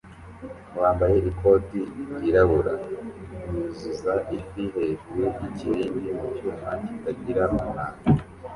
wambaye 0.79 1.17
ikoti 1.29 1.79
ryirabura 2.13 2.73
yuzuza 3.51 4.13
ifi 4.37 4.63
hejuru 4.75 5.19
yikibindi 5.27 6.09
mu 6.19 6.27
cyuma 6.35 6.69
kitagira 6.85 7.43
umwanda 7.55 8.01